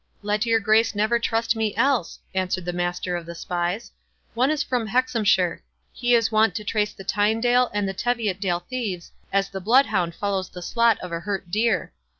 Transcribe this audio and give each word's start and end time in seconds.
"Let 0.23 0.47
your 0.47 0.59
grace 0.59 0.95
never 0.95 1.19
trust 1.19 1.55
me 1.55 1.75
else," 1.75 2.17
answered 2.33 2.65
the 2.65 2.73
master 2.73 3.15
of 3.15 3.27
the 3.27 3.35
spies. 3.35 3.91
"One 4.33 4.49
is 4.49 4.63
from 4.63 4.87
Hexamshire; 4.87 5.61
he 5.93 6.15
is 6.15 6.31
wont 6.31 6.55
to 6.55 6.63
trace 6.63 6.91
the 6.93 7.03
Tynedale 7.03 7.69
and 7.71 7.87
Teviotdale 7.87 8.63
thieves, 8.67 9.11
as 9.31 9.53
a 9.53 9.61
bloodhound 9.61 10.15
follows 10.15 10.49
the 10.49 10.63
slot 10.63 10.97
of 11.01 11.11
a 11.11 11.19
hurt 11.19 11.51
deer. 11.51 11.91